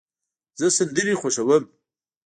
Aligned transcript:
زه 0.59 0.67
سندرې 0.77 1.13
خوښوم. 1.19 1.63